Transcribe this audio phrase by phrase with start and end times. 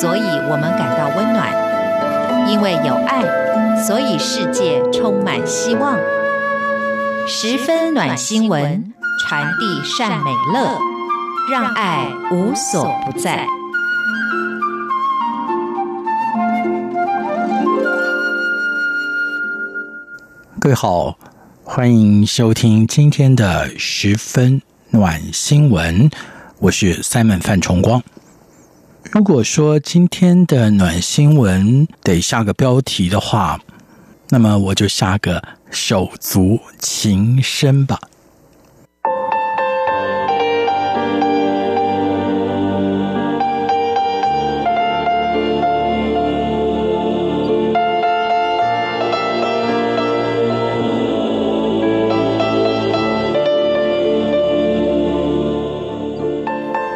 [0.00, 1.52] 所以我们感到温暖；
[2.48, 3.22] 因为有爱，
[3.84, 5.98] 所以世界充满希望。
[7.28, 10.78] 十分暖新闻，传递善美乐，
[11.50, 13.44] 让爱无所不在。
[20.58, 21.14] 各位好，
[21.62, 26.08] 欢迎收听今天的十分暖新闻，
[26.58, 28.02] 我是 Simon 范崇光。
[29.12, 33.58] 如果说今天的暖新闻得下个标题的话，
[34.28, 37.98] 那么我就下个手足情深吧。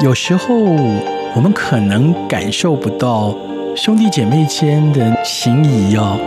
[0.00, 1.15] 有时候。
[1.36, 3.36] 我们可能感受不到
[3.76, 6.18] 兄弟姐妹间的情谊哦，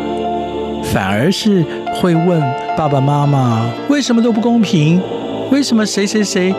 [0.84, 2.40] 反而是会问
[2.78, 5.02] 爸爸妈妈为什么都不公平？
[5.50, 6.54] 为什么谁谁谁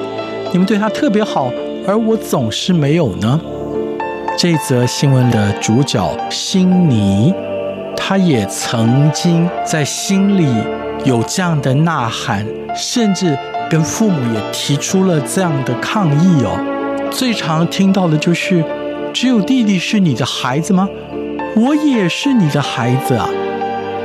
[0.51, 1.49] 你们对他特别好，
[1.87, 3.41] 而我总是没有呢？
[4.37, 7.33] 这则新闻的主角辛尼，
[7.97, 10.53] 他也曾经在心里
[11.05, 13.39] 有这样的呐喊，甚至
[13.71, 16.59] 跟父母也提出了这样的抗议哦。
[17.11, 18.65] 最常听到的就是，
[19.13, 20.89] 只有弟弟是你的孩子吗？
[21.57, 23.29] 我也是你的孩子啊！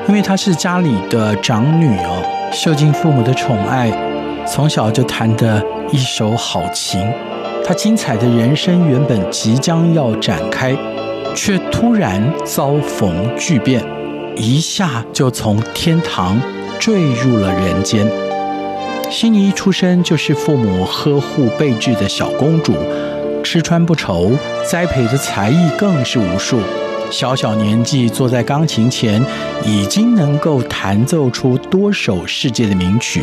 [0.08, 3.92] 因为她是家里的长女哦，受尽父母的宠爱，
[4.46, 7.08] 从小就弹得一手好琴。
[7.64, 10.76] 她精彩的人生原本即将要展开，
[11.36, 13.82] 却突然遭逢巨变，
[14.36, 16.40] 一下就从天堂
[16.80, 18.06] 坠入了人间。
[19.10, 22.76] 悉尼一出生就是父母呵护备至的小公主，
[23.44, 24.32] 吃穿不愁，
[24.70, 26.60] 栽培的才艺更是无数。
[27.12, 29.24] 小小年纪坐在钢琴前，
[29.64, 33.22] 已经能够弹奏出多首世界的名曲，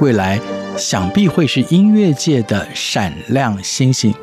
[0.00, 0.40] 未来
[0.76, 4.14] 想必会是音乐界的闪亮星星。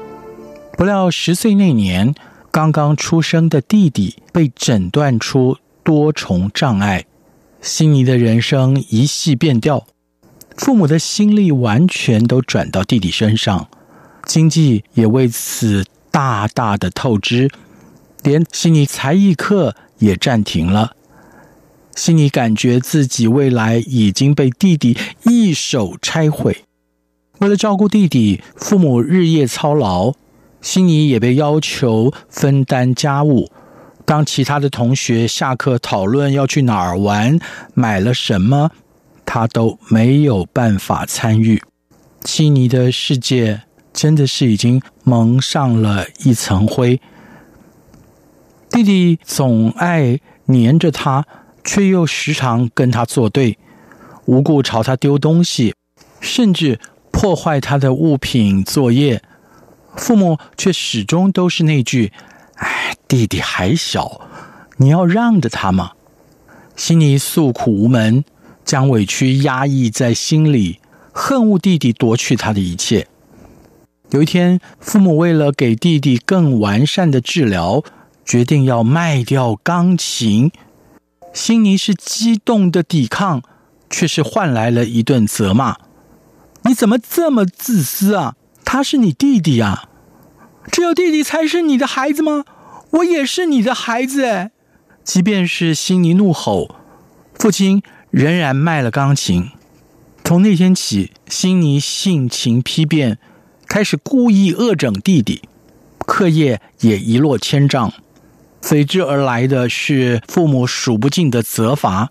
[0.78, 2.16] 不料十岁那年，
[2.52, 7.06] 刚刚出生的弟弟被诊断出多重障碍，
[7.62, 9.86] 悉尼的人生一系变调。
[10.58, 13.68] 父母的心力完全都转到弟弟身上，
[14.26, 17.50] 经济也为此大大的透支，
[18.24, 20.96] 连悉尼才艺课也暂停了。
[21.96, 26.64] 悉尼感觉自己未来已经被弟弟一手拆毁。
[27.40, 30.14] 为了照顾弟弟，父母日夜操劳，
[30.62, 33.52] 悉尼也被要求分担家务。
[34.06, 37.40] 当其他的同学下课讨论要去哪儿玩，
[37.74, 38.72] 买了什么，
[39.35, 41.62] 他都没有办法参与，
[42.23, 47.01] 悉尼的世界真的是已经蒙上了一层灰。
[48.69, 51.25] 弟弟总爱黏着他，
[51.66, 53.59] 却又时常跟他作对，
[54.23, 55.75] 无故朝他丢东西，
[56.22, 56.79] 甚至
[57.12, 59.22] 破坏他的物品作业。
[59.97, 62.13] 父母却始终都是那句
[62.56, 64.22] ：“哎，弟弟还小，
[64.78, 65.91] 你要让着他吗？”
[66.78, 68.23] 悉尼诉苦无门。
[68.66, 70.80] 将委屈压抑在心里，
[71.14, 73.08] 恨恶弟弟夺去他的一切。
[74.09, 77.84] 有一天，父母为了给弟弟更完善的治疗，
[78.26, 80.52] 决定要卖掉钢琴。
[81.31, 83.44] 辛尼是激动的抵抗，
[83.90, 85.78] 却是换来了一顿责骂
[86.64, 88.36] ：“你怎么这么自私啊？
[88.64, 89.90] 他是你弟弟啊！
[90.72, 92.46] 只有弟弟才是你的孩子吗？
[92.92, 94.52] 我也是你的孩子！”
[95.03, 96.76] 即便是辛尼怒吼，
[97.38, 97.84] 父亲。
[98.16, 99.50] 仍然卖了钢琴。
[100.24, 103.18] 从那天起，辛妮性情丕变，
[103.68, 105.42] 开始故意恶整弟弟，
[106.00, 107.92] 课业也一落千丈。
[108.62, 112.09] 随之而来的是父母数不尽的责罚。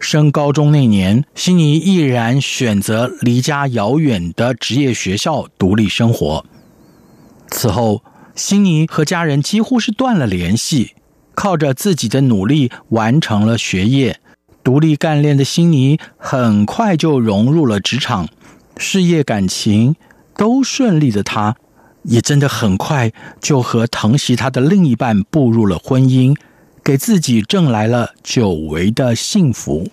[0.00, 6.42] 升高中那年，辛妮毅然选择离家遥远的职业学校独立生活。
[7.48, 8.02] 此后，
[8.34, 10.92] 辛妮和家人几乎是断了联系，
[11.34, 14.18] 靠着自己的努力完成了学业。
[14.64, 18.28] 独立干练的辛妮很快就融入了职场，
[18.76, 19.96] 事业、感情
[20.36, 21.56] 都顺利的她，
[22.04, 26.36] 也真的很快就和疼惜她的另一半步入了婚姻，
[26.84, 29.88] 给自己挣来了久违的幸福。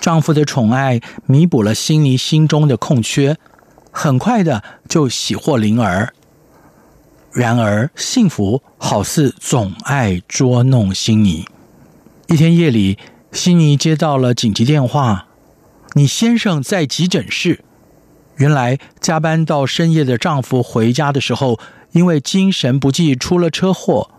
[0.00, 3.36] 丈夫的宠爱弥补了辛妮心中的空缺，
[3.90, 6.14] 很快的就喜获麟儿。
[7.30, 11.44] 然而，幸福好似总爱捉弄辛尼。
[12.28, 12.98] 一天夜里。
[13.32, 15.26] 悉尼接到了紧急电话，
[15.94, 17.64] 你先生在急诊室。
[18.36, 21.58] 原来加班到深夜的丈夫回家的时候，
[21.92, 24.10] 因为精神不济出了车祸。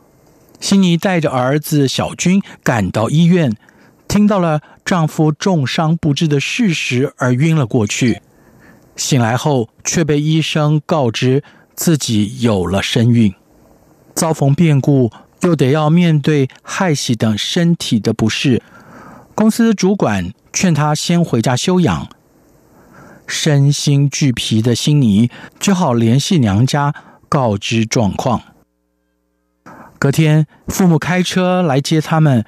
[0.59, 3.55] 悉尼带着儿子小军赶到医院，
[4.07, 8.21] 听到了丈夫重伤不治的事实而晕了过去。
[8.95, 11.43] 醒来后却被医生告知
[11.75, 13.31] 自己有了身孕。
[14.15, 15.11] 遭逢变故，
[15.41, 18.61] 又得要面对害喜等身体的不适，
[19.35, 22.07] 公司主管劝她先回家休养。
[23.25, 26.93] 身心俱疲的辛妮只好联系娘家
[27.29, 28.41] 告知状况。
[29.97, 32.45] 隔天，父母开车来接他们，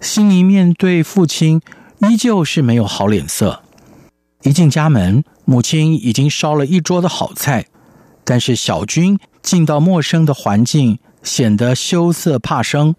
[0.00, 1.60] 辛妮面对父亲
[2.00, 3.62] 依旧是没有好脸色。
[4.42, 7.66] 一进家门，母亲已经烧了一桌的好菜，
[8.24, 12.94] 但是小军进到陌生的环境，显得羞涩怕生。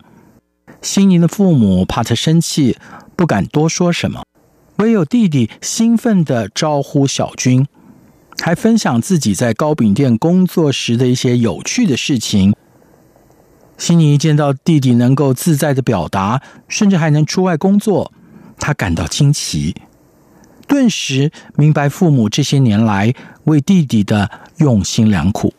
[0.81, 2.77] 辛妮的父母怕他生气，
[3.21, 4.23] 不敢多说什么。
[4.77, 7.67] 唯有弟弟兴奋地招呼小军，
[8.39, 12.55] 还分享自己在糕饼店工作时的一些有趣的事情。
[13.77, 18.11] 心妮见到弟弟能够自在地表达，甚至还能出外工作，
[18.57, 19.75] 他感到惊奇，
[20.67, 23.13] 顿时明白父母这些年来
[23.43, 25.53] 为弟弟的用心良苦。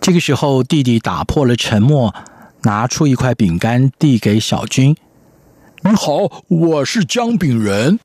[0.00, 2.12] 这个时候，弟弟打破了沉默，
[2.62, 4.96] 拿出一块饼干递给小军
[5.86, 8.00] ：“你好，我是姜饼人。”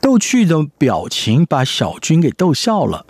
[0.00, 3.04] 逗趣的表情把小军给逗笑了，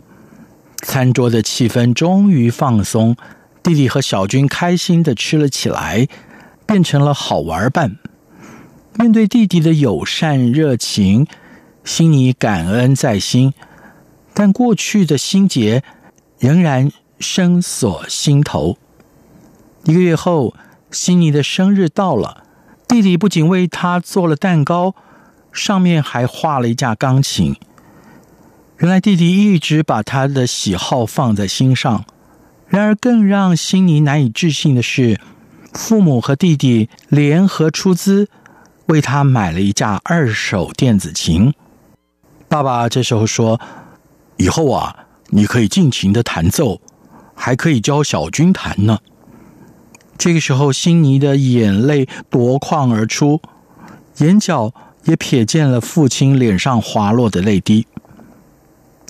[0.78, 3.14] 餐桌的气氛终于放松，
[3.62, 6.08] 弟弟和小军开心地吃了起来，
[6.66, 7.98] 变成了好玩伴。
[8.94, 11.28] 面对弟弟的友善热情，
[11.84, 13.54] 心妮感恩在心，
[14.34, 15.84] 但过去的心结
[16.40, 16.90] 仍然
[17.20, 18.76] 深锁心头。
[19.84, 20.52] 一个月后，
[20.90, 22.42] 悉尼的生日到了，
[22.88, 24.96] 弟弟不仅为他做了蛋糕。
[25.50, 27.56] 上面还画了一架钢琴。
[28.76, 32.04] 原来弟弟一直把他的喜好放在心上。
[32.68, 35.18] 然而，更让辛尼难以置信的是，
[35.72, 38.28] 父母和弟弟联合出资，
[38.86, 41.52] 为他买了一架二手电子琴。
[42.46, 43.58] 爸爸这时候说
[44.36, 44.94] ：“以后啊，
[45.28, 46.80] 你可以尽情的弹奏，
[47.34, 48.98] 还可以教小军弹呢。”
[50.18, 53.40] 这个时候，心妮的眼泪夺眶而出，
[54.18, 54.74] 眼角。
[55.04, 57.86] 也瞥见了父亲脸上滑落的泪滴。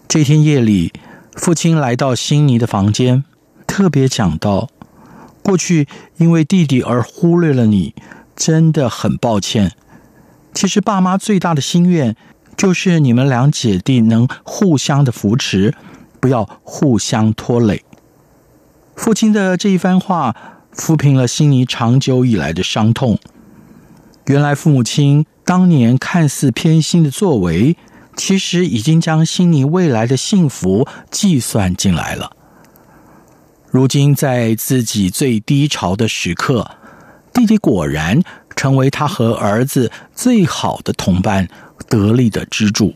[0.06, 0.92] 这天夜里，
[1.34, 3.24] 父亲来到心妮的房间，
[3.66, 4.68] 特别讲到：
[5.42, 5.88] 过去
[6.18, 7.96] 因为弟弟而忽略了你，
[8.36, 9.72] 真的很抱歉。
[10.54, 12.14] 其实爸妈最大的心愿，
[12.56, 15.74] 就是你们两姐弟能互相的扶持，
[16.20, 17.82] 不要互相拖累。
[18.94, 20.36] 父亲的这一番话，
[20.78, 23.18] 抚平了悉尼长久以来的伤痛。
[24.24, 25.26] 原来父母亲。
[25.44, 27.74] 当年看似偏心的作为，
[28.14, 32.32] 其实已经将悉尼未来的幸福计算进来了。
[33.70, 36.70] 如今在自己最低潮的时刻，
[37.32, 38.22] 弟弟果然
[38.56, 41.48] 成为他和儿子最好的同伴，
[41.88, 42.94] 得力的支柱。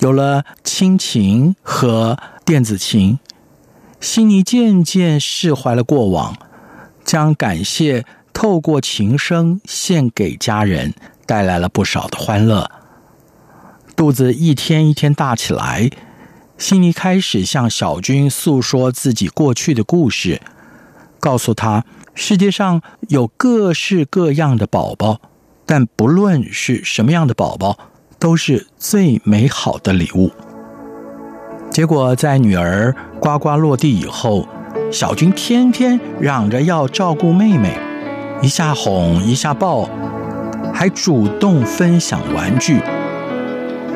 [0.00, 3.18] 有了亲情和电子琴，
[4.04, 6.36] 心妮渐渐释怀了过往，
[7.06, 8.04] 将感谢。
[8.34, 10.92] 透过琴声献给家人，
[11.24, 12.70] 带来了不少的欢乐。
[13.96, 15.88] 肚子一天一天大起来，
[16.58, 20.42] 心妮开始向小军诉说自己过去的故事，
[21.18, 25.22] 告诉他世界上有各式各样的宝宝，
[25.64, 27.78] 但不论是什么样的宝宝，
[28.18, 30.30] 都是最美好的礼物。
[31.70, 34.46] 结果在女儿呱呱落地以后，
[34.92, 37.74] 小军天天嚷着要照顾妹妹。
[38.42, 39.88] 一下哄，一下抱，
[40.74, 42.82] 还主动分享玩具。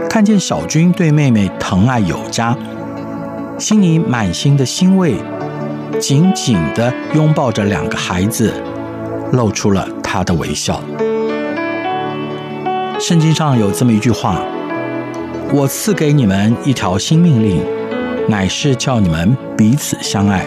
[0.08, 2.56] 看见小军对妹妹疼爱有加，
[3.58, 5.16] 心里满心的欣慰，
[6.00, 8.50] 紧紧地拥抱着两个孩子，
[9.32, 10.80] 露出了他的微笑。
[12.99, 14.40] 圣经上有这么一句话
[15.52, 17.62] ：“我赐给你们一条新命令，
[18.28, 20.44] 乃是叫你们彼此相爱。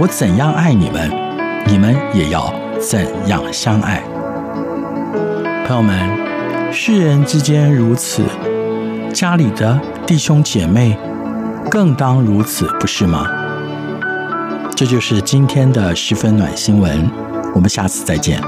[0.00, 1.10] 我怎样爱你们，
[1.66, 4.02] 你们也要。”怎样相爱？
[5.66, 5.96] 朋友们，
[6.70, 8.22] 世人之间如此，
[9.10, 10.98] 家里的弟兄姐妹
[11.70, 13.26] 更当如此，不是吗？
[14.76, 17.08] 这就是今天的十分暖新闻，
[17.54, 18.38] 我们下次再见。